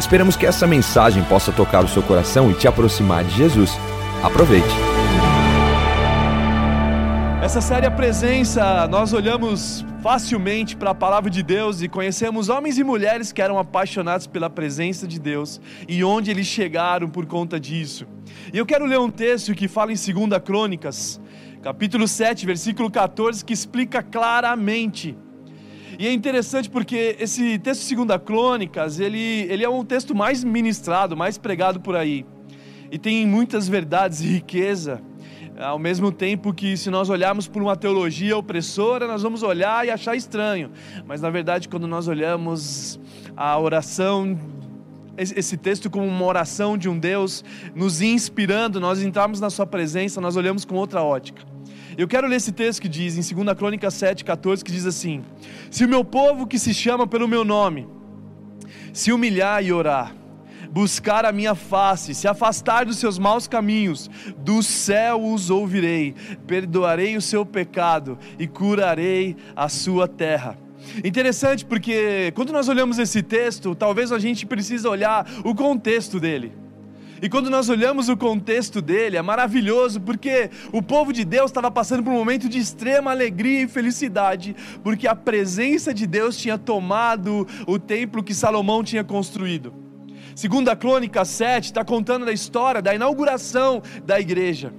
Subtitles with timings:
[0.00, 3.70] Esperamos que essa mensagem possa tocar o seu coração e te aproximar de Jesus.
[4.24, 4.66] Aproveite.
[7.42, 12.78] Essa série A Presença, nós olhamos facilmente para a palavra de Deus e conhecemos homens
[12.78, 17.60] e mulheres que eram apaixonados pela presença de Deus e onde eles chegaram por conta
[17.60, 18.06] disso.
[18.54, 21.20] E eu quero ler um texto que fala em 2 Crônicas,
[21.62, 25.14] capítulo 7, versículo 14, que explica claramente
[26.00, 31.14] e é interessante porque esse texto 2 Crônicas, ele, ele é um texto mais ministrado,
[31.14, 32.24] mais pregado por aí.
[32.90, 35.02] E tem muitas verdades e riqueza.
[35.58, 39.90] Ao mesmo tempo que, se nós olharmos por uma teologia opressora, nós vamos olhar e
[39.90, 40.70] achar estranho.
[41.06, 42.98] Mas, na verdade, quando nós olhamos
[43.36, 44.38] a oração
[45.18, 47.44] esse texto como uma oração de um Deus
[47.74, 51.49] nos inspirando, nós entramos na Sua presença, nós olhamos com outra ótica.
[52.00, 55.22] Eu quero ler esse texto que diz, em 2 Crônica 7, 14, que diz assim:
[55.70, 57.86] Se o meu povo que se chama pelo meu nome,
[58.90, 60.14] se humilhar e orar,
[60.70, 66.14] buscar a minha face, se afastar dos seus maus caminhos, do céu os ouvirei,
[66.46, 70.56] perdoarei o seu pecado e curarei a sua terra.
[71.04, 76.50] Interessante porque quando nós olhamos esse texto, talvez a gente precise olhar o contexto dele.
[77.22, 81.70] E quando nós olhamos o contexto dele, é maravilhoso, porque o povo de Deus estava
[81.70, 86.56] passando por um momento de extrema alegria e felicidade, porque a presença de Deus tinha
[86.56, 89.74] tomado o templo que Salomão tinha construído.
[90.34, 94.72] Segunda Crônica 7 está contando a história da inauguração da igreja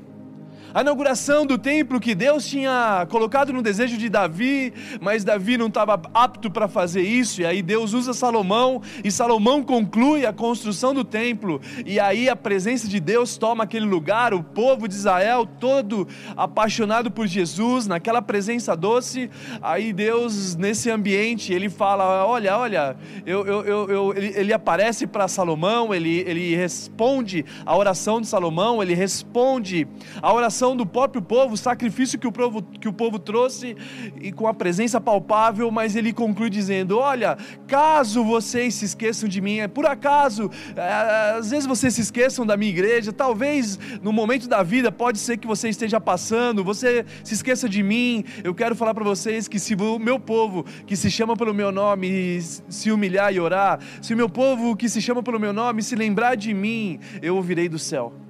[0.73, 5.67] a inauguração do templo que Deus tinha colocado no desejo de Davi, mas Davi não
[5.67, 10.93] estava apto para fazer isso, e aí Deus usa Salomão, e Salomão conclui a construção
[10.93, 15.45] do templo, e aí a presença de Deus toma aquele lugar, o povo de Israel
[15.59, 19.29] todo apaixonado por Jesus, naquela presença doce,
[19.61, 22.95] aí Deus, nesse ambiente, ele fala: Olha, olha,
[23.25, 28.27] eu, eu, eu, eu ele, ele aparece para Salomão, ele, ele responde a oração de
[28.27, 29.87] Salomão, ele responde
[30.21, 33.75] a oração do próprio povo, o sacrifício que o povo, que o povo trouxe
[34.21, 39.41] e com a presença palpável, mas ele conclui dizendo: Olha, caso vocês se esqueçam de
[39.41, 44.13] mim, é por acaso, é, às vezes vocês se esqueçam da minha igreja, talvez no
[44.13, 48.23] momento da vida pode ser que você esteja passando, você se esqueça de mim.
[48.43, 51.71] Eu quero falar para vocês que se o meu povo que se chama pelo meu
[51.71, 52.39] nome
[52.69, 55.95] se humilhar e orar, se o meu povo que se chama pelo meu nome se
[55.95, 58.20] lembrar de mim, eu ouvirei do céu.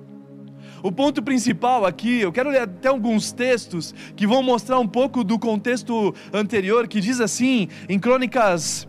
[0.83, 5.23] O ponto principal aqui, eu quero ler até alguns textos que vão mostrar um pouco
[5.23, 8.87] do contexto anterior, que diz assim, em Crônicas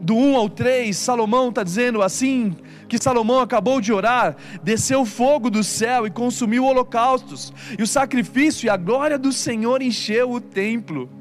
[0.00, 2.56] do 1 ao 3, Salomão está dizendo assim:
[2.88, 8.66] que Salomão acabou de orar, desceu fogo do céu e consumiu holocaustos, e o sacrifício
[8.66, 11.19] e a glória do Senhor encheu o templo.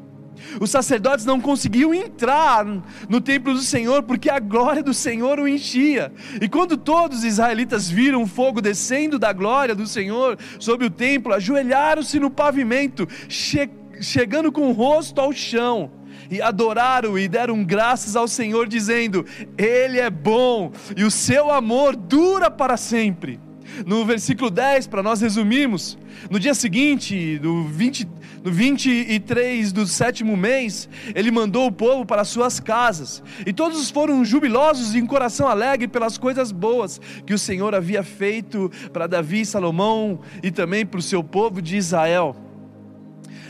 [0.59, 2.65] Os sacerdotes não conseguiam entrar
[3.07, 6.11] no templo do Senhor porque a glória do Senhor o enchia.
[6.41, 10.89] E quando todos os israelitas viram o fogo descendo da glória do Senhor sobre o
[10.89, 13.69] templo, ajoelharam-se no pavimento, che
[14.01, 15.91] chegando com o rosto ao chão
[16.31, 19.25] e adoraram e deram graças ao Senhor, dizendo:
[19.57, 23.39] Ele é bom e o seu amor dura para sempre.
[23.85, 25.97] No versículo 10, para nós resumirmos,
[26.29, 28.07] no dia seguinte, no, 20,
[28.43, 34.23] no 23 do sétimo mês, ele mandou o povo para suas casas, e todos foram
[34.25, 39.41] jubilosos e em coração alegre pelas coisas boas que o Senhor havia feito para Davi
[39.41, 42.35] e Salomão e também para o seu povo de Israel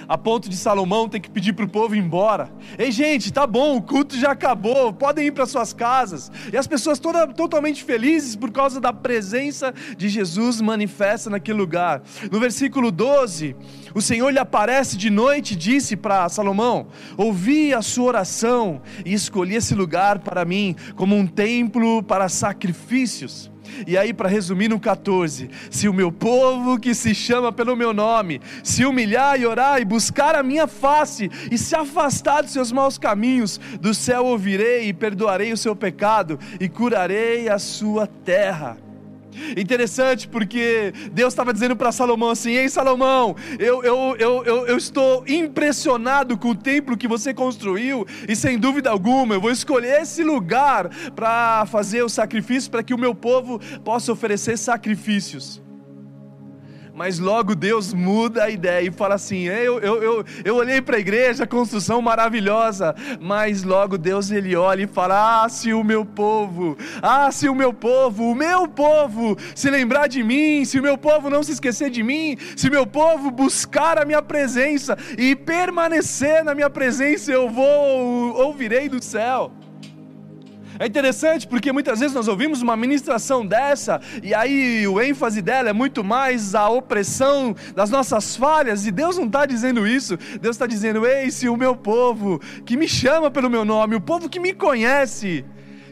[0.09, 2.51] a ponto de Salomão ter que pedir para o povo ir embora.
[2.79, 6.31] Ei, gente, tá bom, o culto já acabou, podem ir para suas casas.
[6.51, 12.01] E as pessoas toda, totalmente felizes por causa da presença de Jesus manifesta naquele lugar.
[12.31, 13.55] No versículo 12,
[13.93, 19.13] o Senhor lhe aparece de noite e disse para Salomão: Ouvi a sua oração e
[19.13, 23.48] escolhi esse lugar para mim como um templo para sacrifícios.
[23.85, 27.93] E aí, para resumir no 14: se o meu povo que se chama pelo meu
[27.93, 32.71] nome se humilhar e orar e buscar a minha face e se afastar dos seus
[32.71, 38.88] maus caminhos, do céu ouvirei e perdoarei o seu pecado e curarei a sua terra.
[39.57, 44.77] Interessante porque Deus estava dizendo para Salomão assim: Ei Salomão, eu, eu, eu, eu, eu
[44.77, 50.01] estou impressionado com o templo que você construiu, e sem dúvida alguma eu vou escolher
[50.01, 55.61] esse lugar para fazer o sacrifício, para que o meu povo possa oferecer sacrifícios.
[56.99, 60.97] Mas logo Deus muda a ideia e fala assim: eu, eu, eu, eu olhei para
[60.97, 66.03] a igreja, construção maravilhosa, mas logo Deus ele olha e fala: Ah, se o meu
[66.03, 70.83] povo, ah, se o meu povo, o meu povo se lembrar de mim, se o
[70.83, 74.97] meu povo não se esquecer de mim, se o meu povo buscar a minha presença
[75.17, 79.53] e permanecer na minha presença, eu vou, ouvirei do céu.
[80.79, 85.69] É interessante porque muitas vezes nós ouvimos uma ministração dessa e aí o ênfase dela
[85.69, 90.15] é muito mais a opressão das nossas falhas e Deus não está dizendo isso.
[90.39, 93.99] Deus está dizendo: Ei, se o meu povo que me chama pelo meu nome, o
[93.99, 95.43] povo que me conhece,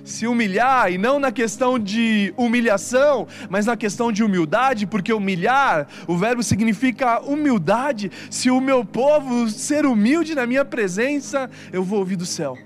[0.05, 5.85] se humilhar, e não na questão de humilhação, mas na questão de humildade, porque humilhar,
[6.07, 8.09] o verbo significa humildade.
[8.29, 12.57] Se o meu povo ser humilde na minha presença, eu vou ouvir do céu.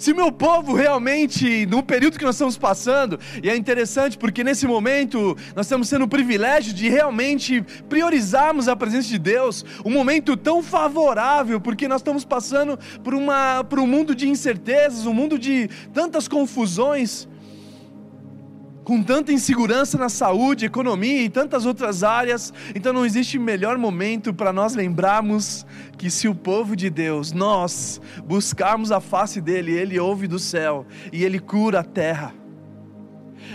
[0.00, 4.66] Se meu povo realmente, no período que nós estamos passando, e é interessante porque nesse
[4.66, 10.38] momento nós estamos tendo o privilégio de realmente priorizarmos a presença de Deus, um momento
[10.38, 15.38] tão favorável, porque nós estamos passando por, uma, por um mundo de incertezas, um mundo
[15.38, 17.28] de tantas confusões
[18.90, 24.34] com tanta insegurança na saúde, economia e tantas outras áreas, então não existe melhor momento
[24.34, 25.64] para nós lembrarmos
[25.96, 30.84] que se o povo de Deus, nós, buscarmos a face dele, ele ouve do céu
[31.12, 32.34] e ele cura a terra.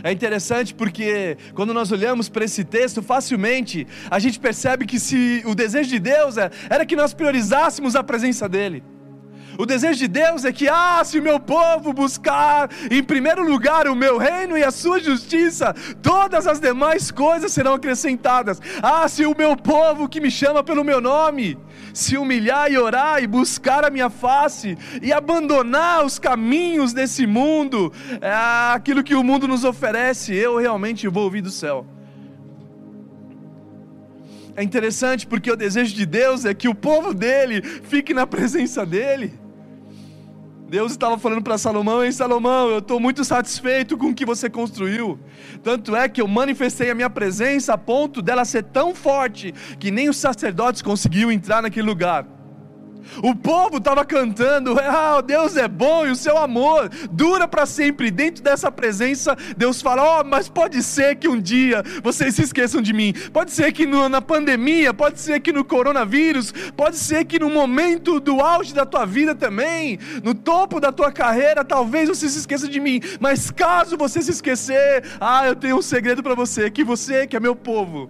[0.02, 5.44] É interessante porque quando nós olhamos para esse texto, facilmente a gente percebe que se
[5.46, 8.82] o desejo de Deus é, era que nós priorizássemos a presença dele.
[9.58, 13.88] O desejo de Deus é que, ah, se o meu povo buscar em primeiro lugar
[13.88, 18.62] o meu reino e a sua justiça, todas as demais coisas serão acrescentadas.
[18.82, 21.58] Ah, se o meu povo que me chama pelo meu nome
[21.94, 27.94] se humilhar e orar e buscar a minha face e abandonar os caminhos desse mundo,
[28.20, 28.34] é
[28.74, 31.86] aquilo que o mundo nos oferece, eu realmente vou ouvir do céu.
[34.58, 38.86] É interessante porque o desejo de Deus é que o povo dele fique na presença
[38.86, 39.45] dele.
[40.68, 44.50] Deus estava falando para Salomão: Ei, Salomão, eu estou muito satisfeito com o que você
[44.50, 45.20] construiu.
[45.64, 49.92] Tanto é que eu manifestei a minha presença a ponto dela ser tão forte que
[49.92, 52.35] nem os sacerdotes conseguiam entrar naquele lugar.
[53.22, 58.12] O povo estava cantando: Ah, Deus é bom e o seu amor dura para sempre.
[58.12, 62.82] Dentro dessa presença, Deus fala: Oh, mas pode ser que um dia vocês se esqueçam
[62.82, 63.14] de mim.
[63.32, 67.50] Pode ser que no, na pandemia, pode ser que no coronavírus, pode ser que no
[67.50, 72.40] momento do auge da tua vida também, no topo da tua carreira, talvez você se
[72.40, 73.02] esqueça de mim.
[73.20, 77.36] Mas caso você se esquecer, ah, eu tenho um segredo para você: que você, que
[77.36, 78.10] é meu povo,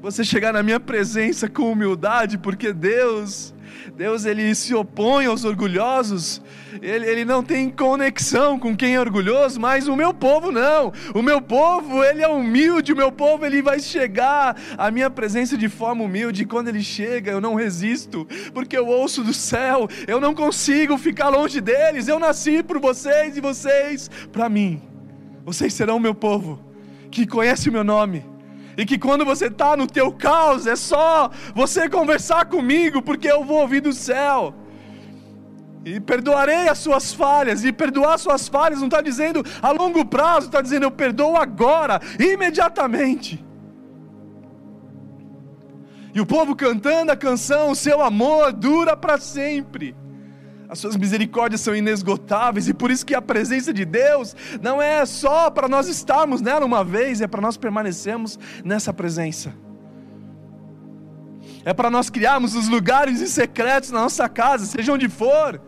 [0.00, 3.54] que você chegar na minha presença com humildade, porque Deus,
[3.94, 6.40] Deus ele se opõe aos orgulhosos,
[6.80, 11.20] ele, ele não tem conexão com quem é orgulhoso, mas o meu povo não, o
[11.20, 15.68] meu povo ele é humilde, o meu povo ele vai chegar à minha presença de
[15.68, 20.18] forma humilde, e quando ele chega eu não resisto, porque eu ouço do céu, eu
[20.18, 24.80] não consigo ficar longe deles, eu nasci por vocês e vocês para mim,
[25.44, 26.58] vocês serão o meu povo,
[27.10, 28.24] que conhece o meu nome,
[28.80, 33.44] e que quando você está no teu caos, é só você conversar comigo, porque eu
[33.44, 34.54] vou ouvir do céu.
[35.84, 40.46] E perdoarei as suas falhas, e perdoar suas falhas não está dizendo a longo prazo,
[40.46, 43.44] está dizendo eu perdoo agora, imediatamente.
[46.14, 49.94] E o povo cantando a canção, o seu amor dura para sempre
[50.70, 55.04] as suas misericórdias são inesgotáveis e por isso que a presença de Deus não é
[55.04, 59.52] só para nós estarmos nela uma vez, é para nós permanecermos nessa presença.
[61.64, 65.60] É para nós criarmos os lugares secretos na nossa casa, seja onde for,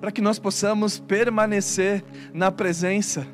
[0.00, 3.24] para que nós possamos permanecer na presença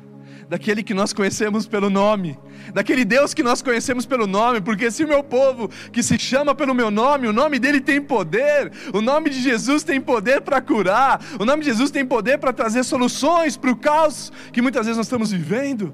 [0.49, 2.37] daquele que nós conhecemos pelo nome,
[2.73, 6.53] daquele Deus que nós conhecemos pelo nome, porque se o meu povo que se chama
[6.53, 10.61] pelo meu nome, o nome dele tem poder, o nome de Jesus tem poder para
[10.61, 14.85] curar, o nome de Jesus tem poder para trazer soluções para o caos que muitas
[14.85, 15.93] vezes nós estamos vivendo.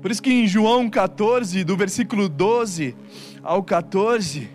[0.00, 2.94] Por isso que em João 14, do versículo 12
[3.42, 4.48] ao 14,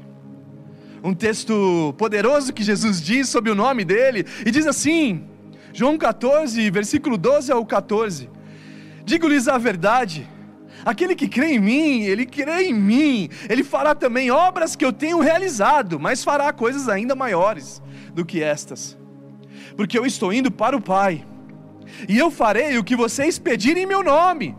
[1.03, 5.27] um texto poderoso que Jesus diz sobre o nome dele, e diz assim:
[5.73, 8.29] João 14, versículo 12 ao 14.
[9.03, 10.29] Digo-lhes a verdade,
[10.85, 14.93] aquele que crê em mim, ele crê em mim, ele fará também obras que eu
[14.93, 17.81] tenho realizado, mas fará coisas ainda maiores
[18.13, 18.97] do que estas.
[19.75, 21.25] Porque eu estou indo para o Pai,
[22.07, 24.55] e eu farei o que vocês pedirem em meu nome.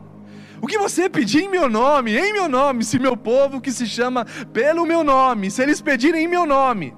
[0.61, 3.87] O que você pedir em meu nome, em meu nome, se meu povo que se
[3.87, 6.95] chama pelo meu nome, se eles pedirem em meu nome,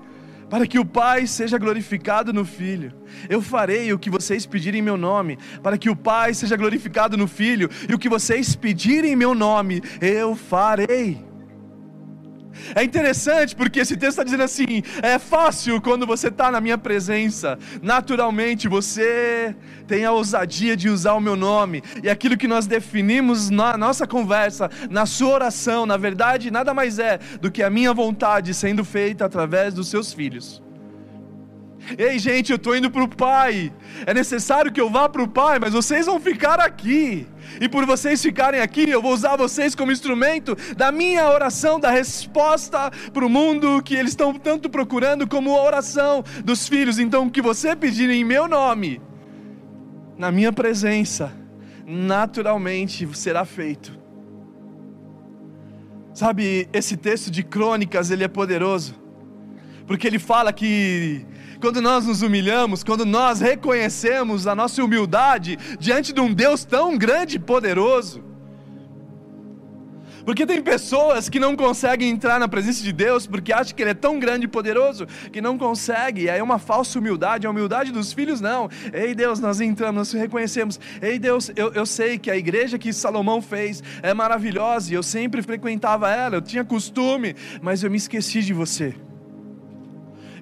[0.49, 2.93] para que o Pai seja glorificado no Filho.
[3.29, 7.17] Eu farei o que vocês pedirem em meu nome, para que o Pai seja glorificado
[7.17, 11.25] no Filho, e o que vocês pedirem em meu nome, eu farei.
[12.75, 16.79] É interessante porque esse texto está dizendo assim: é fácil quando você está na minha
[16.79, 19.55] presença, naturalmente você
[19.87, 24.07] tem a ousadia de usar o meu nome, e aquilo que nós definimos na nossa
[24.07, 28.85] conversa, na sua oração, na verdade, nada mais é do que a minha vontade sendo
[28.85, 30.65] feita através dos seus filhos.
[31.97, 33.73] Ei, gente, eu estou indo para o Pai.
[34.05, 37.26] É necessário que eu vá para o Pai, mas vocês vão ficar aqui.
[37.61, 41.90] E por vocês ficarem aqui, eu vou usar vocês como instrumento da minha oração, da
[41.90, 46.99] resposta para o mundo que eles estão tanto procurando, como a oração dos filhos.
[46.99, 49.00] Então, o que você pedir em meu nome,
[50.19, 51.33] na minha presença,
[51.87, 53.97] naturalmente será feito.
[56.12, 58.95] Sabe, esse texto de Crônicas, ele é poderoso,
[59.87, 61.25] porque ele fala que
[61.61, 66.97] quando nós nos humilhamos, quando nós reconhecemos a nossa humildade diante de um Deus tão
[66.99, 68.23] grande e poderoso.
[70.26, 73.90] Porque tem pessoas que não conseguem entrar na presença de Deus porque acham que Ele
[73.90, 76.23] é tão grande e poderoso que não consegue.
[76.23, 78.69] E aí é uma falsa humildade, a humildade dos filhos não.
[78.93, 80.81] Ei Deus, nós entramos, nós reconhecemos.
[81.00, 85.02] Ei Deus, eu, eu sei que a igreja que Salomão fez é maravilhosa e eu
[85.02, 88.97] sempre frequentava ela, eu tinha costume, mas eu me esqueci de você.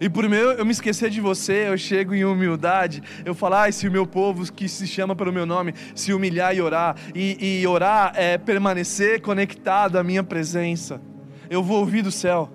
[0.00, 3.72] E por meu eu me esquecer de você, eu chego em humildade, eu falo, ah,
[3.72, 7.60] se o meu povo que se chama pelo meu nome se humilhar e orar, e,
[7.60, 11.00] e orar é permanecer conectado à minha presença,
[11.48, 12.50] eu vou ouvir do céu.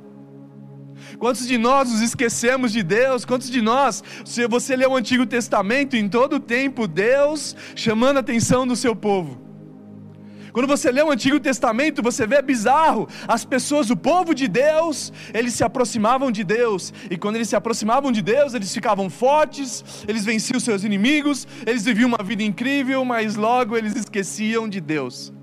[1.17, 3.25] Quantos de nós nos esquecemos de Deus?
[3.25, 8.17] Quantos de nós, se você lê o Antigo Testamento, em todo o tempo, Deus chamando
[8.17, 9.48] a atenção do seu povo.
[10.51, 13.07] Quando você lê o Antigo Testamento, você vê bizarro.
[13.27, 16.93] As pessoas, o povo de Deus, eles se aproximavam de Deus.
[17.09, 21.85] E quando eles se aproximavam de Deus, eles ficavam fortes, eles venciam seus inimigos, eles
[21.85, 25.33] viviam uma vida incrível, mas logo eles esqueciam de Deus.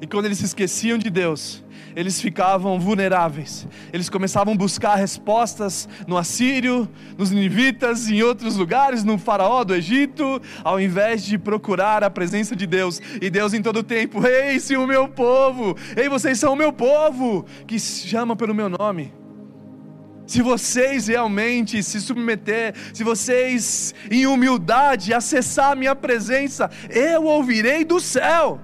[0.00, 1.64] E quando eles se esqueciam de Deus,
[1.94, 3.66] eles ficavam vulneráveis.
[3.92, 9.74] Eles começavam a buscar respostas no Assírio, nos Ninivitas, em outros lugares, no Faraó do
[9.74, 13.00] Egito, ao invés de procurar a presença de Deus.
[13.20, 16.72] E Deus em todo tempo: Ei, se o meu povo, ei, vocês são o meu
[16.72, 19.12] povo, que chama pelo meu nome.
[20.26, 27.82] Se vocês realmente se submeter, se vocês em humildade acessar a minha presença, eu ouvirei
[27.82, 28.60] do céu.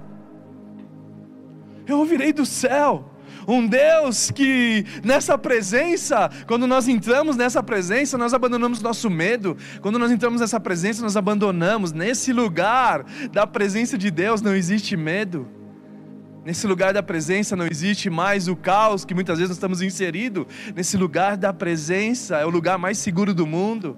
[1.86, 3.13] Eu ouvirei do céu
[3.46, 9.56] um Deus que nessa presença, quando nós entramos nessa presença, nós abandonamos nosso medo.
[9.80, 11.92] Quando nós entramos nessa presença, nós abandonamos.
[11.92, 15.46] Nesse lugar da presença de Deus não existe medo.
[16.44, 20.46] Nesse lugar da presença não existe mais o caos que muitas vezes nós estamos inseridos.
[20.74, 23.96] Nesse lugar da presença é o lugar mais seguro do mundo.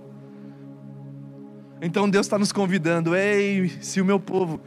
[1.82, 4.60] Então Deus está nos convidando, ei, se o meu povo,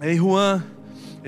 [0.00, 0.64] ei Juan,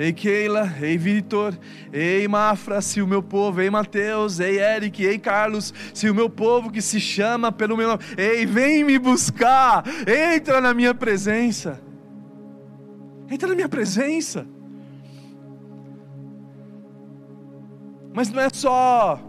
[0.00, 1.52] Ei Keila, ei Vitor,
[1.92, 6.30] ei Mafra, se o meu povo, ei Mateus, ei Eric, ei Carlos, se o meu
[6.30, 9.84] povo que se chama pelo meu nome, ei, vem me buscar,
[10.34, 11.82] entra na minha presença,
[13.30, 14.46] entra na minha presença.
[18.14, 19.20] Mas não é só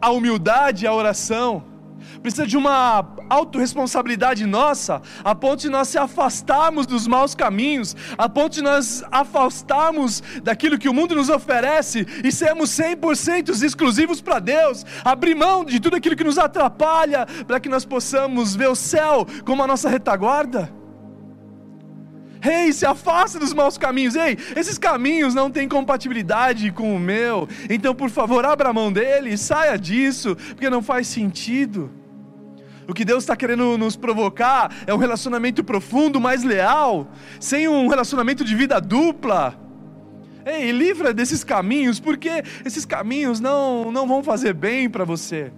[0.00, 1.62] a humildade, a oração,
[2.22, 8.28] precisa de uma autorresponsabilidade nossa, a ponto de nós se afastarmos dos maus caminhos, a
[8.28, 14.38] ponto de nós afastarmos daquilo que o mundo nos oferece e sermos 100% exclusivos para
[14.38, 18.74] Deus, abrir mão de tudo aquilo que nos atrapalha, para que nós possamos ver o
[18.74, 20.81] céu como a nossa retaguarda.
[22.44, 24.16] Ei, hey, se afasta dos maus caminhos.
[24.16, 27.48] Ei, esses caminhos não têm compatibilidade com o meu.
[27.70, 31.90] Então, por favor, abra a mão dele, saia disso, porque não faz sentido.
[32.88, 37.06] O que Deus está querendo nos provocar é um relacionamento profundo, mais leal,
[37.38, 39.56] sem um relacionamento de vida dupla.
[40.44, 45.52] Ei, livra desses caminhos, porque esses caminhos não, não vão fazer bem para você.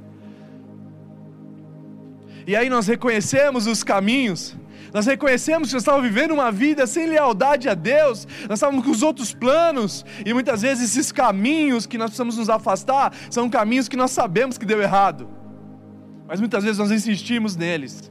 [2.47, 4.55] E aí nós reconhecemos os caminhos,
[4.95, 8.91] nós reconhecemos que nós estávamos vivendo uma vida sem lealdade a Deus, nós estávamos com
[8.91, 13.89] os outros planos, e muitas vezes esses caminhos que nós precisamos nos afastar são caminhos
[13.89, 15.29] que nós sabemos que deu errado
[16.27, 18.11] mas muitas vezes nós insistimos neles.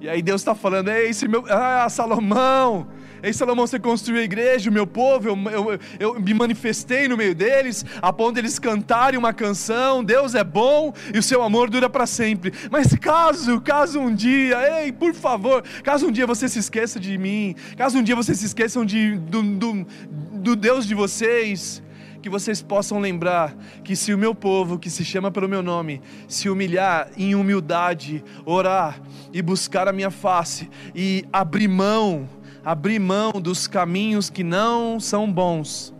[0.00, 2.88] E aí Deus está falando: Ei, esse meu, ah, Salomão,
[3.24, 7.16] ei, Salomão, você construiu a igreja, o meu povo, eu, eu, eu me manifestei no
[7.16, 11.70] meio deles, a ponto deles cantarem uma canção: Deus é bom e o seu amor
[11.70, 12.52] dura para sempre.
[12.70, 17.16] Mas caso, caso um dia, ei, por favor, caso um dia você se esqueça de
[17.16, 19.86] mim, caso um dia vocês se esqueçam de, do, do,
[20.32, 21.82] do Deus de vocês,
[22.24, 23.54] que vocês possam lembrar
[23.84, 28.24] que se o meu povo, que se chama pelo meu nome, se humilhar em humildade,
[28.46, 28.98] orar
[29.30, 32.26] e buscar a minha face e abrir mão,
[32.64, 35.94] abrir mão dos caminhos que não são bons,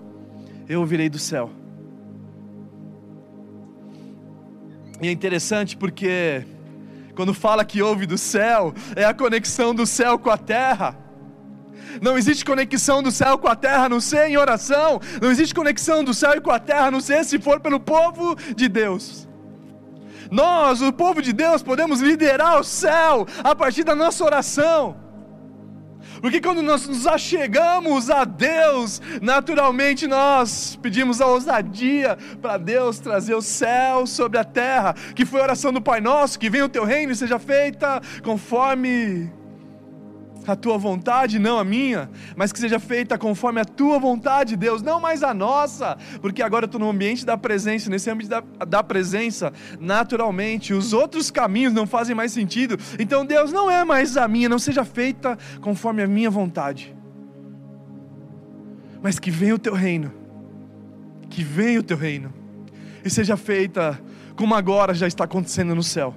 [0.68, 1.50] eu ouvirei do céu.
[5.02, 6.47] E é interessante porque
[7.14, 10.97] quando fala que ouve do céu, é a conexão do céu com a terra.
[12.00, 15.00] Não existe conexão do céu com a terra, não ser em oração.
[15.21, 18.35] Não existe conexão do céu e com a terra, não ser se for pelo povo
[18.56, 19.28] de Deus.
[20.30, 25.03] Nós, o povo de Deus, podemos liderar o céu a partir da nossa oração.
[26.25, 33.35] Porque quando nós nos achegamos a Deus, naturalmente nós pedimos a ousadia para Deus trazer
[33.35, 36.69] o céu sobre a terra, que foi a oração do Pai Nosso, que venha o
[36.71, 39.31] teu reino e seja feita conforme
[40.52, 44.82] a tua vontade, não a minha, mas que seja feita conforme a tua vontade, Deus,
[44.82, 48.40] não mais a nossa, porque agora eu estou no ambiente da presença, nesse ambiente da,
[48.66, 54.16] da presença, naturalmente, os outros caminhos não fazem mais sentido, então Deus não é mais
[54.16, 56.94] a minha, não seja feita conforme a minha vontade,
[59.02, 60.12] mas que venha o teu reino,
[61.28, 62.32] que venha o teu reino,
[63.04, 64.00] e seja feita
[64.36, 66.14] como agora já está acontecendo no céu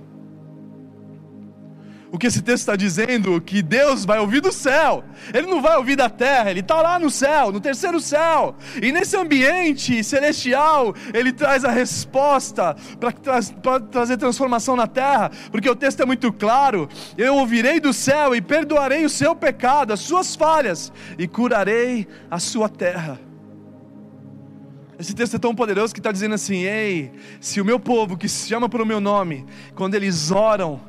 [2.11, 5.75] o que esse texto está dizendo, que Deus vai ouvir do céu, Ele não vai
[5.77, 10.95] ouvir da terra, Ele está lá no céu, no terceiro céu, e nesse ambiente celestial,
[11.13, 16.31] Ele traz a resposta para tra trazer transformação na terra, porque o texto é muito
[16.31, 16.87] claro:
[17.17, 22.39] eu ouvirei do céu e perdoarei o seu pecado, as suas falhas, e curarei a
[22.39, 23.19] sua terra.
[24.99, 28.27] Esse texto é tão poderoso que está dizendo assim: ei, se o meu povo que
[28.27, 29.45] se chama pelo meu nome,
[29.75, 30.81] quando eles oram,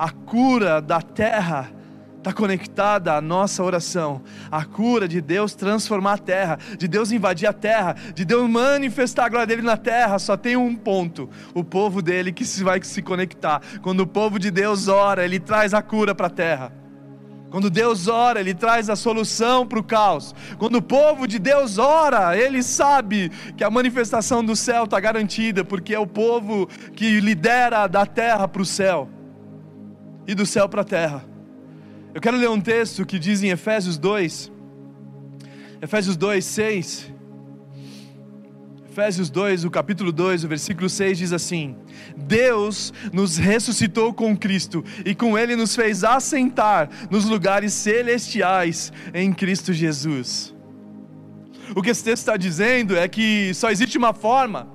[0.00, 1.70] a cura da terra
[2.16, 4.22] está conectada à nossa oração.
[4.50, 9.26] A cura de Deus transformar a terra, de Deus invadir a terra, de Deus manifestar
[9.26, 12.82] a glória dele na terra, só tem um ponto: o povo dele que se vai
[12.82, 13.60] se conectar.
[13.82, 16.72] Quando o povo de Deus ora, ele traz a cura para a terra.
[17.50, 20.32] Quando Deus ora, Ele traz a solução para o caos.
[20.56, 25.64] Quando o povo de Deus ora, ele sabe que a manifestação do céu está garantida,
[25.64, 29.08] porque é o povo que lidera da terra para o céu
[30.30, 31.24] e do céu para a terra.
[32.14, 34.52] Eu quero ler um texto que diz em Efésios 2,
[35.82, 37.12] Efésios 2, 6.
[38.88, 41.76] Efésios 2, o capítulo 2, o versículo 6 diz assim:
[42.16, 49.32] Deus nos ressuscitou com Cristo e com Ele nos fez assentar nos lugares celestiais em
[49.32, 50.54] Cristo Jesus.
[51.74, 54.68] O que esse texto está dizendo é que só existe uma forma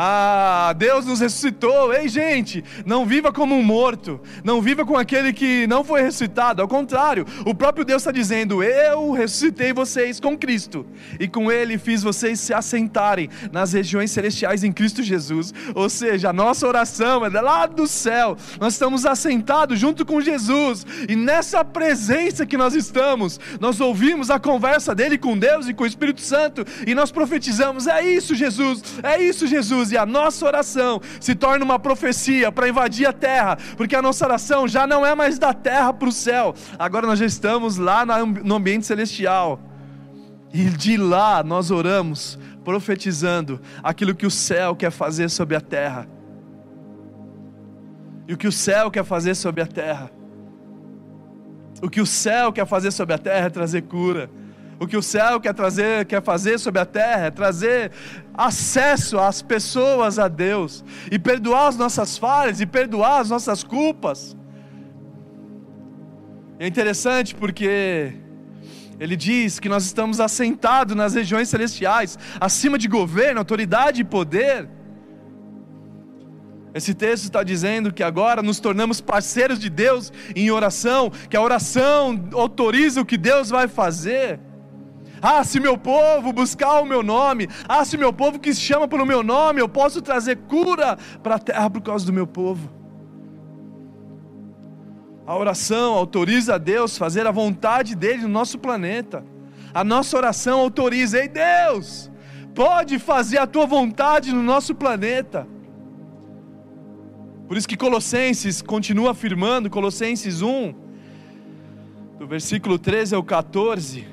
[0.00, 1.92] ah, Deus nos ressuscitou.
[1.92, 4.20] Ei, gente, não viva como um morto.
[4.44, 6.62] Não viva com aquele que não foi ressuscitado.
[6.62, 10.86] Ao contrário, o próprio Deus está dizendo: Eu ressuscitei vocês com Cristo.
[11.18, 15.52] E com Ele fiz vocês se assentarem nas regiões celestiais em Cristo Jesus.
[15.74, 18.36] Ou seja, a nossa oração é lá do céu.
[18.60, 20.86] Nós estamos assentados junto com Jesus.
[21.08, 25.82] E nessa presença que nós estamos, nós ouvimos a conversa dele com Deus e com
[25.82, 26.64] o Espírito Santo.
[26.86, 28.80] E nós profetizamos: É isso, Jesus.
[29.02, 33.12] É isso, Jesus Jesus e a nossa oração se torna uma profecia para invadir a
[33.12, 37.06] terra, porque a nossa oração já não é mais da terra para o céu, agora
[37.06, 39.60] nós já estamos lá no ambiente celestial.
[40.52, 46.08] E de lá nós oramos, profetizando aquilo que o céu quer fazer sobre a terra.
[48.26, 50.10] E o que o céu quer fazer sobre a terra.
[51.82, 54.30] O que o céu quer fazer sobre a terra é trazer cura.
[54.80, 57.90] O que o céu quer trazer, quer fazer sobre a terra é trazer
[58.32, 64.36] acesso às pessoas a Deus e perdoar as nossas falhas e perdoar as nossas culpas.
[66.60, 68.12] É interessante porque
[69.00, 74.68] ele diz que nós estamos assentados nas regiões celestiais, acima de governo, autoridade e poder.
[76.72, 81.40] Esse texto está dizendo que agora nos tornamos parceiros de Deus em oração, que a
[81.40, 84.38] oração autoriza o que Deus vai fazer.
[85.20, 88.86] Ah, se meu povo buscar o meu nome, ah, se meu povo que se chama
[88.86, 92.70] pelo meu nome, eu posso trazer cura para a terra por causa do meu povo.
[95.26, 99.24] A oração autoriza a Deus fazer a vontade dele no nosso planeta.
[99.74, 102.10] A nossa oração autoriza, ei Deus,
[102.54, 105.46] pode fazer a tua vontade no nosso planeta.
[107.46, 110.74] Por isso que Colossenses continua afirmando, Colossenses 1,
[112.18, 114.06] do versículo 13 ao 14,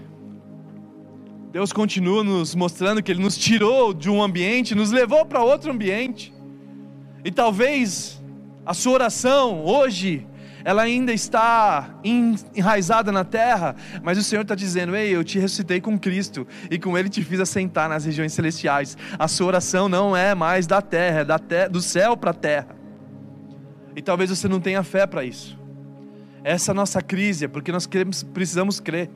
[1.56, 5.72] Deus continua nos mostrando que Ele nos tirou de um ambiente, nos levou para outro
[5.72, 6.34] ambiente.
[7.24, 8.22] E talvez
[8.65, 10.28] a sua oração hoje
[10.65, 15.80] ela ainda está enraizada na terra, mas o Senhor está dizendo: Ei, eu te ressuscitei
[15.80, 18.98] com Cristo e com Ele te fiz assentar nas regiões celestiais.
[19.18, 21.38] A sua oração não é mais da terra, é da
[21.70, 22.76] do céu para a terra.
[23.96, 25.58] E talvez você não tenha fé para isso.
[26.44, 29.10] Essa é a nossa crise é porque nós queremos, precisamos crer.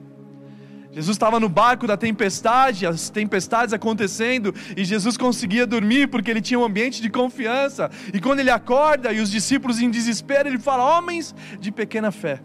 [0.91, 6.41] Jesus estava no barco da tempestade, as tempestades acontecendo, e Jesus conseguia dormir porque ele
[6.41, 7.91] tinha um ambiente de confiança.
[8.11, 12.41] E quando ele acorda e os discípulos em desespero, ele fala: Homens de pequena fé.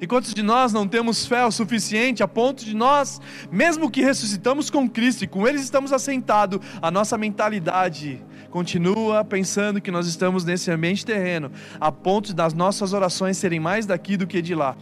[0.00, 3.20] E quantos de nós não temos fé o suficiente a ponto de nós,
[3.52, 9.80] mesmo que ressuscitamos com Cristo e com eles estamos assentados, a nossa mentalidade continua pensando
[9.80, 14.26] que nós estamos nesse ambiente terreno, a ponto das nossas orações serem mais daqui do
[14.26, 14.76] que de lá.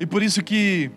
[0.00, 0.90] E por isso que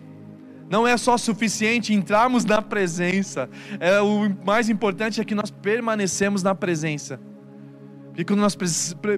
[0.70, 6.42] não é só suficiente entrarmos na presença, é o mais importante é que nós permanecemos
[6.42, 7.20] na presença.
[8.16, 8.56] E quando nós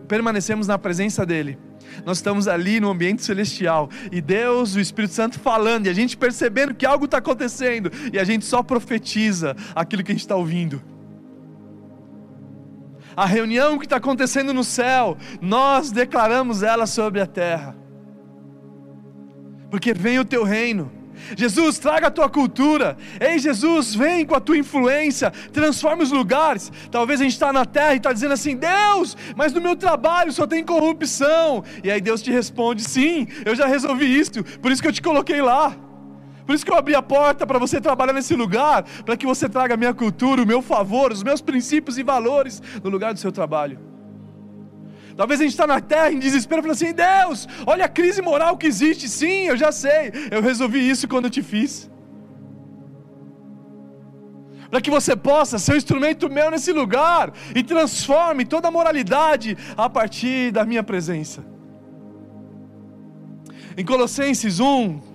[0.09, 1.59] permanecemos na presença dele,
[2.05, 6.17] nós estamos ali no ambiente celestial e Deus, o Espírito Santo falando, e a gente
[6.17, 10.35] percebendo que algo está acontecendo, e a gente só profetiza aquilo que a gente está
[10.35, 10.83] ouvindo.
[13.17, 17.84] A reunião que está acontecendo no céu, nós declaramos ela sobre a terra
[19.75, 20.89] porque vem o teu reino.
[21.37, 22.97] Jesus, traga a tua cultura.
[23.21, 26.71] Ei, Jesus, vem com a tua influência, transforma os lugares.
[26.93, 30.33] Talvez a gente está na terra e está dizendo assim: Deus, mas no meu trabalho
[30.33, 31.65] só tem corrupção.
[31.83, 35.03] E aí Deus te responde: Sim, eu já resolvi isso, por isso que eu te
[35.03, 35.77] coloquei lá.
[36.47, 39.49] Por isso que eu abri a porta para você trabalhar nesse lugar, para que você
[39.49, 43.19] traga a minha cultura, o meu favor, os meus princípios e valores no lugar do
[43.19, 43.94] seu trabalho.
[45.17, 48.57] Talvez a gente está na terra em desespero, falando assim: Deus, olha a crise moral
[48.57, 49.09] que existe.
[49.09, 51.91] Sim, eu já sei, eu resolvi isso quando eu te fiz.
[54.71, 59.57] Para que você possa ser um instrumento meu nesse lugar e transforme toda a moralidade
[59.77, 61.45] a partir da minha presença.
[63.77, 65.14] Em Colossenses 1,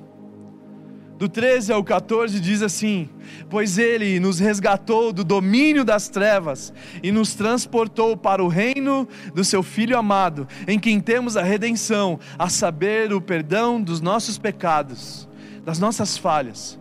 [1.20, 3.10] do 13 ao 14, diz assim:
[3.50, 9.06] Pois ele nos resgatou do domínio das trevas e nos transportou para o reino
[9.36, 14.38] do seu Filho amado, em quem temos a redenção, a saber, o perdão dos nossos
[14.38, 15.28] pecados,
[15.66, 16.80] das nossas falhas.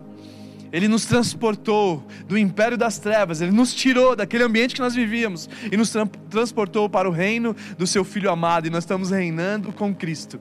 [0.70, 5.48] Ele nos transportou do império das trevas, ele nos tirou daquele ambiente que nós vivíamos
[5.72, 9.72] e nos tra transportou para o reino do seu Filho amado, e nós estamos reinando
[9.72, 10.38] com Cristo.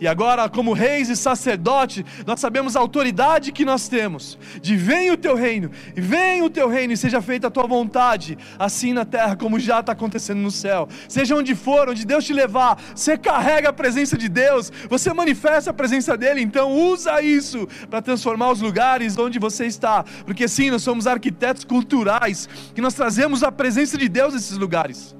[0.00, 4.38] E agora, como reis e sacerdotes, nós sabemos a autoridade que nós temos.
[4.60, 8.36] De vem o teu reino, vem o teu reino, e seja feita a tua vontade,
[8.58, 10.88] assim na terra como já está acontecendo no céu.
[11.08, 15.70] Seja onde for, onde Deus te levar, você carrega a presença de Deus, você manifesta
[15.70, 20.04] a presença dele, então usa isso para transformar os lugares onde você está.
[20.24, 25.19] Porque sim, nós somos arquitetos culturais, que nós trazemos a presença de Deus nesses lugares.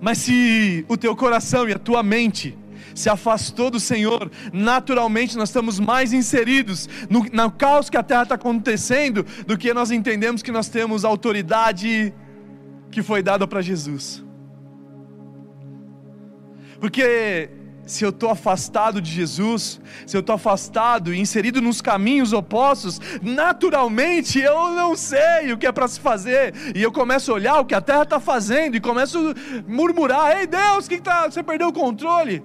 [0.00, 2.56] Mas se o teu coração e a tua mente
[2.94, 8.24] se afastou do Senhor, naturalmente nós estamos mais inseridos no, no caos que a terra
[8.24, 12.12] está acontecendo do que nós entendemos que nós temos a autoridade
[12.90, 14.24] que foi dada para Jesus.
[16.80, 17.50] Porque
[17.88, 23.00] se eu estou afastado de Jesus, se eu estou afastado e inserido nos caminhos opostos,
[23.22, 27.58] naturalmente eu não sei o que é para se fazer, e eu começo a olhar
[27.60, 31.30] o que a terra está fazendo, e começo a murmurar: Ei Deus, que, que tá?
[31.30, 32.42] você perdeu o controle.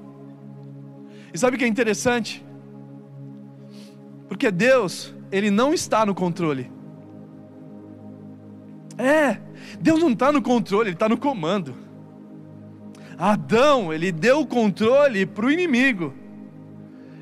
[1.34, 2.43] E sabe o que é interessante?
[4.29, 6.71] Porque Deus, Ele não está no controle.
[8.97, 9.39] É,
[9.77, 11.75] Deus não está no controle, Ele está no comando.
[13.17, 16.13] Adão, ele deu o controle para o inimigo.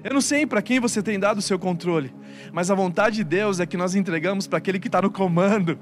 [0.03, 2.13] Eu não sei para quem você tem dado o seu controle,
[2.51, 5.77] mas a vontade de Deus é que nós entregamos para aquele que está no comando.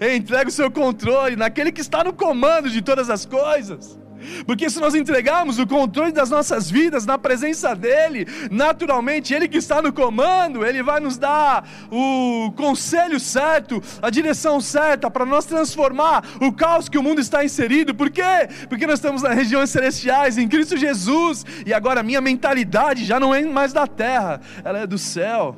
[0.00, 3.98] Entrega o seu controle naquele que está no comando de todas as coisas.
[4.46, 9.58] Porque se nós entregarmos o controle das nossas vidas na presença dEle, naturalmente Ele que
[9.58, 15.44] está no comando, Ele vai nos dar o conselho certo, a direção certa para nós
[15.44, 17.94] transformar o caos que o mundo está inserido.
[17.94, 18.48] Por quê?
[18.68, 23.18] Porque nós estamos nas regiões celestiais, em Cristo Jesus, e agora a minha mentalidade já
[23.18, 25.56] não é mais da terra, ela é do céu.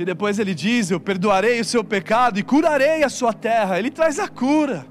[0.00, 3.78] E depois ele diz: Eu perdoarei o seu pecado e curarei a sua terra.
[3.78, 4.86] Ele traz a cura.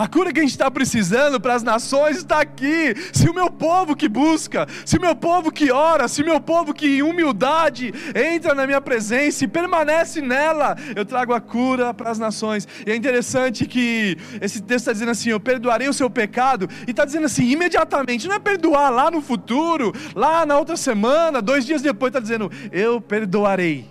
[0.00, 2.94] A cura que a gente está precisando para as nações está aqui.
[3.12, 6.40] Se o meu povo que busca, se o meu povo que ora, se o meu
[6.40, 11.92] povo que em humildade entra na minha presença e permanece nela, eu trago a cura
[11.92, 12.66] para as nações.
[12.86, 16.92] E é interessante que esse texto está dizendo assim: Eu perdoarei o seu pecado, e
[16.92, 21.66] está dizendo assim, imediatamente, não é perdoar lá no futuro, lá na outra semana, dois
[21.66, 23.86] dias depois, está dizendo: Eu perdoarei.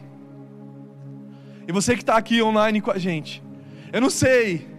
[1.68, 3.44] E você que está aqui online com a gente,
[3.94, 4.79] eu não sei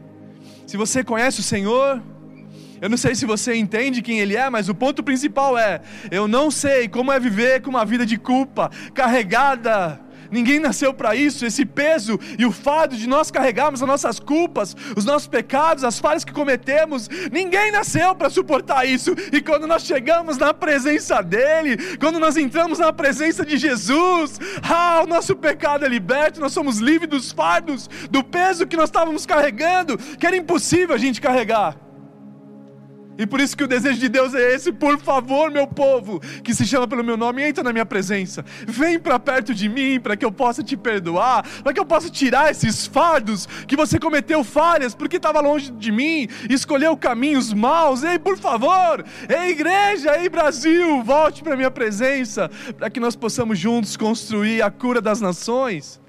[0.71, 2.01] se você conhece o Senhor,
[2.81, 5.81] eu não sei se você entende quem Ele é, mas o ponto principal é:
[6.13, 10.01] eu não sei como é viver com uma vida de culpa, carregada
[10.31, 11.45] Ninguém nasceu para isso.
[11.45, 15.99] Esse peso e o fardo de nós carregarmos as nossas culpas, os nossos pecados, as
[15.99, 19.15] falhas que cometemos, ninguém nasceu para suportar isso.
[19.33, 25.03] E quando nós chegamos na presença dEle, quando nós entramos na presença de Jesus, ah,
[25.03, 29.27] o nosso pecado é liberto, nós somos livres dos fardos, do peso que nós estávamos
[29.27, 31.90] carregando, que era impossível a gente carregar.
[33.19, 36.55] E por isso que o desejo de Deus é esse: por favor, meu povo, que
[36.55, 38.45] se chama pelo meu nome, entra na minha presença.
[38.67, 42.09] Vem para perto de mim para que eu possa te perdoar, para que eu possa
[42.09, 48.03] tirar esses fardos que você cometeu falhas porque estava longe de mim, escolheu caminhos maus.
[48.03, 53.59] Ei, por favor, ei, igreja, ei, Brasil, volte para minha presença, para que nós possamos
[53.59, 56.01] juntos construir a cura das nações.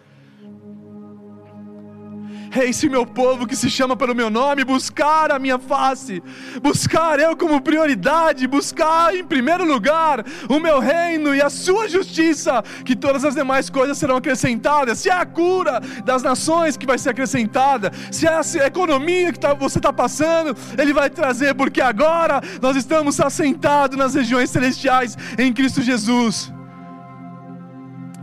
[2.54, 6.22] Ei, se meu povo que se chama pelo meu nome buscar a minha face,
[6.62, 12.62] buscar eu como prioridade, buscar em primeiro lugar o meu reino e a sua justiça,
[12.84, 15.00] que todas as demais coisas serão acrescentadas.
[15.00, 19.40] Se é a cura das nações que vai ser acrescentada, se é a economia que
[19.40, 25.18] tá, você está passando, Ele vai trazer, porque agora nós estamos assentados nas regiões celestiais
[25.38, 26.52] em Cristo Jesus.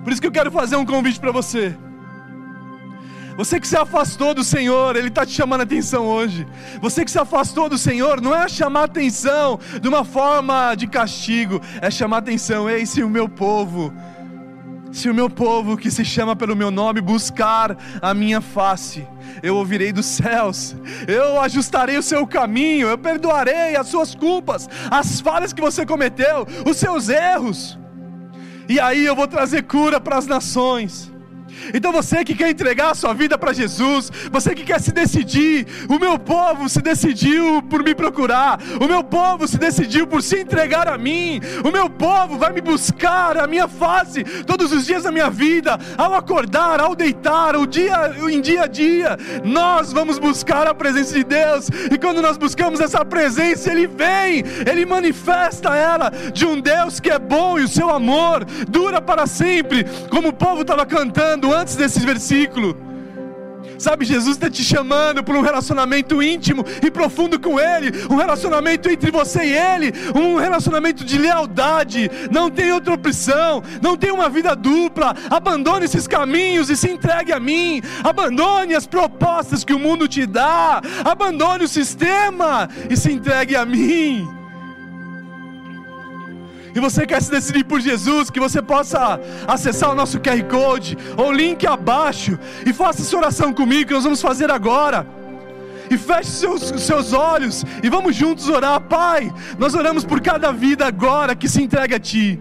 [0.05, 1.75] Por isso que eu quero fazer um convite para você.
[3.39, 6.45] Você que se afastou do Senhor, Ele está te chamando a atenção hoje.
[6.81, 11.63] Você que se afastou do Senhor, não é chamar atenção de uma forma de castigo,
[11.81, 12.69] é chamar atenção.
[12.69, 13.95] Ei, se o meu povo,
[14.91, 19.07] se o meu povo que se chama pelo meu nome buscar a minha face,
[19.41, 20.75] eu ouvirei dos céus,
[21.07, 26.45] eu ajustarei o seu caminho, eu perdoarei as suas culpas, as falhas que você cometeu,
[26.67, 27.79] os seus erros,
[28.69, 31.17] e aí eu vou trazer cura para as nações.
[31.75, 35.67] Então você que quer entregar a sua vida para Jesus, você que quer se decidir,
[35.89, 40.41] o meu povo se decidiu por me procurar, o meu povo se decidiu por se
[40.41, 45.03] entregar a mim, o meu povo vai me buscar a minha face todos os dias
[45.03, 50.19] da minha vida, ao acordar, ao deitar, o dia em dia a dia, nós vamos
[50.19, 55.75] buscar a presença de Deus, e quando nós buscamos essa presença, Ele vem, Ele manifesta
[55.75, 60.29] ela de um Deus que é bom e o seu amor dura para sempre, como
[60.29, 62.89] o povo estava cantando antes desse versículo.
[63.79, 68.91] Sabe, Jesus está te chamando para um relacionamento íntimo e profundo com Ele, um relacionamento
[68.91, 72.11] entre você e Ele, um relacionamento de lealdade.
[72.31, 75.15] Não tem outra opção, não tem uma vida dupla.
[75.31, 77.81] Abandone esses caminhos e se entregue a mim.
[78.03, 80.83] Abandone as propostas que o mundo te dá.
[81.05, 84.38] Abandone o sistema e se entregue a mim
[86.79, 90.97] e você quer se decidir por Jesus, que você possa acessar o nosso QR Code
[91.17, 95.07] ou link abaixo e faça essa oração comigo que nós vamos fazer agora.
[95.91, 99.33] E feche seus, seus olhos e vamos juntos orar, Pai.
[99.59, 102.39] Nós oramos por cada vida agora que se entrega a Ti.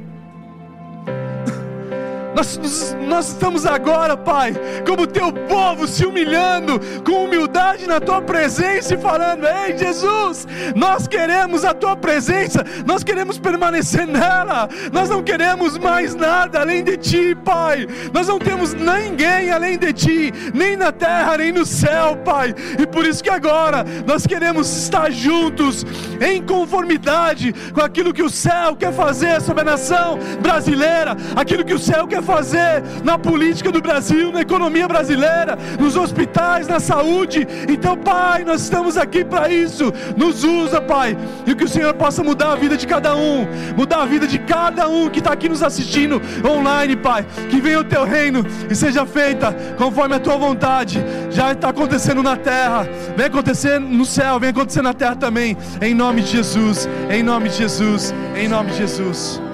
[2.37, 4.53] Nós, nós estamos agora, Pai,
[4.85, 11.07] como teu povo, se humilhando com humildade na tua presença e falando: Ei, Jesus, nós
[11.07, 16.95] queremos a tua presença, nós queremos permanecer nela, nós não queremos mais nada além de
[16.95, 17.87] ti, Pai.
[18.13, 22.53] Nós não temos ninguém além de ti, nem na terra, nem no céu, Pai.
[22.77, 25.83] E por isso que agora nós queremos estar juntos,
[26.21, 31.73] em conformidade com aquilo que o céu quer fazer sobre a nação brasileira, aquilo que
[31.73, 37.47] o céu quer fazer na política do Brasil, na economia brasileira, nos hospitais, na saúde.
[37.69, 39.93] Então, Pai, nós estamos aqui para isso.
[40.17, 44.01] Nos usa, Pai, e que o Senhor possa mudar a vida de cada um, mudar
[44.01, 47.25] a vida de cada um que está aqui nos assistindo online, Pai.
[47.49, 51.01] Que venha o teu reino e seja feita conforme a tua vontade.
[51.31, 52.85] Já está acontecendo na terra,
[53.15, 55.55] vem acontecer no céu, vem acontecer na terra também.
[55.81, 59.46] Em nome de Jesus, em nome de Jesus, em nome de Jesus.